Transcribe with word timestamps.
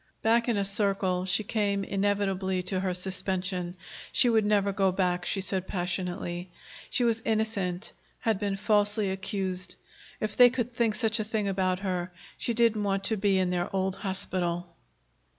Back 0.23 0.49
in 0.49 0.57
a 0.57 0.65
circle 0.65 1.25
she 1.25 1.43
came 1.43 1.83
inevitably 1.83 2.63
to 2.63 2.79
her 2.79 2.95
suspension. 2.95 3.75
She 4.11 4.31
would 4.31 4.47
never 4.47 4.71
go 4.71 4.91
back, 4.91 5.25
she 5.25 5.41
said 5.41 5.67
passionately. 5.67 6.49
She 6.89 7.03
was 7.03 7.21
innocent, 7.23 7.91
had 8.21 8.39
been 8.39 8.55
falsely 8.55 9.11
accused. 9.11 9.75
If 10.19 10.35
they 10.35 10.49
could 10.49 10.73
think 10.73 10.95
such 10.95 11.19
a 11.19 11.23
thing 11.23 11.47
about 11.47 11.81
her, 11.81 12.11
she 12.39 12.55
didn't 12.55 12.81
want 12.83 13.03
to 13.03 13.15
be 13.15 13.37
in 13.37 13.51
their 13.51 13.69
old 13.75 13.97
hospital. 13.97 14.73